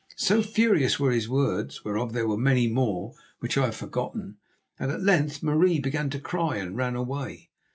So 0.17 0.41
furious 0.41 0.99
were 0.99 1.11
his 1.11 1.29
words, 1.29 1.85
whereof 1.85 2.11
there 2.11 2.27
were 2.27 2.35
many 2.35 2.67
more 2.67 3.13
which 3.37 3.55
I 3.55 3.65
have 3.65 3.75
forgotten, 3.75 4.37
that 4.79 4.89
at 4.89 5.03
length 5.03 5.43
Marie 5.43 5.79
began 5.79 6.09
to 6.09 6.19
cry 6.19 6.55
and 6.55 6.75
ran 6.75 6.95
away. 6.95 7.51